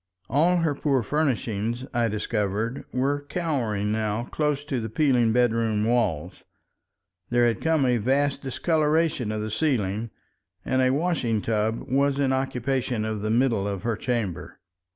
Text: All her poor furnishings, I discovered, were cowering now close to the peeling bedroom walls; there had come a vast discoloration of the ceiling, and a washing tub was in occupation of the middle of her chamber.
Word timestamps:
All 0.31 0.57
her 0.57 0.73
poor 0.73 1.03
furnishings, 1.03 1.85
I 1.93 2.07
discovered, 2.07 2.85
were 2.91 3.27
cowering 3.29 3.91
now 3.91 4.23
close 4.23 4.63
to 4.63 4.81
the 4.81 4.89
peeling 4.89 5.31
bedroom 5.31 5.85
walls; 5.85 6.43
there 7.29 7.45
had 7.45 7.61
come 7.61 7.85
a 7.85 7.97
vast 7.97 8.41
discoloration 8.41 9.31
of 9.31 9.41
the 9.43 9.51
ceiling, 9.51 10.09
and 10.65 10.81
a 10.81 10.89
washing 10.89 11.39
tub 11.39 11.83
was 11.87 12.17
in 12.17 12.33
occupation 12.33 13.05
of 13.05 13.21
the 13.21 13.29
middle 13.29 13.67
of 13.67 13.83
her 13.83 13.95
chamber. 13.95 14.59